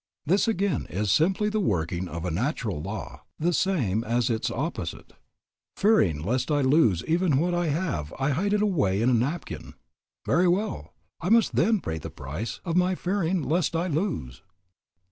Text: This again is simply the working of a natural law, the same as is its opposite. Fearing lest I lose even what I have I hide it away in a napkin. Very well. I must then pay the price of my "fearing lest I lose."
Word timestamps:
This 0.25 0.47
again 0.47 0.87
is 0.89 1.11
simply 1.11 1.49
the 1.49 1.59
working 1.59 2.07
of 2.07 2.25
a 2.25 2.31
natural 2.31 2.81
law, 2.81 3.21
the 3.37 3.53
same 3.53 4.03
as 4.03 4.23
is 4.23 4.29
its 4.31 4.49
opposite. 4.49 5.13
Fearing 5.77 6.23
lest 6.23 6.49
I 6.49 6.61
lose 6.61 7.03
even 7.05 7.37
what 7.37 7.53
I 7.53 7.67
have 7.67 8.11
I 8.17 8.31
hide 8.31 8.53
it 8.53 8.63
away 8.63 9.03
in 9.03 9.11
a 9.11 9.13
napkin. 9.13 9.75
Very 10.25 10.47
well. 10.47 10.95
I 11.19 11.29
must 11.29 11.55
then 11.55 11.81
pay 11.81 11.99
the 11.99 12.09
price 12.09 12.61
of 12.65 12.75
my 12.75 12.95
"fearing 12.95 13.43
lest 13.43 13.75
I 13.75 13.85
lose." 13.85 14.41